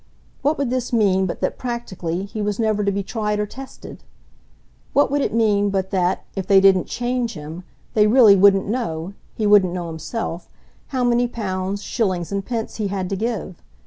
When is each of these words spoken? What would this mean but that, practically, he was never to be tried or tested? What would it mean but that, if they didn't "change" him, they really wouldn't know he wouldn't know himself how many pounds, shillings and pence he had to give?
What 0.41 0.57
would 0.57 0.71
this 0.71 0.91
mean 0.91 1.27
but 1.27 1.41
that, 1.41 1.59
practically, 1.59 2.25
he 2.25 2.41
was 2.41 2.57
never 2.57 2.83
to 2.83 2.91
be 2.91 3.03
tried 3.03 3.39
or 3.39 3.45
tested? 3.45 4.01
What 4.93 5.11
would 5.11 5.21
it 5.21 5.31
mean 5.31 5.69
but 5.69 5.91
that, 5.91 6.23
if 6.35 6.47
they 6.47 6.59
didn't 6.59 6.87
"change" 6.87 7.35
him, 7.35 7.63
they 7.93 8.07
really 8.07 8.35
wouldn't 8.35 8.65
know 8.67 9.13
he 9.35 9.45
wouldn't 9.45 9.73
know 9.73 9.89
himself 9.89 10.49
how 10.87 11.03
many 11.03 11.27
pounds, 11.27 11.83
shillings 11.83 12.31
and 12.31 12.43
pence 12.43 12.77
he 12.77 12.87
had 12.87 13.11
to 13.11 13.15
give? 13.15 13.61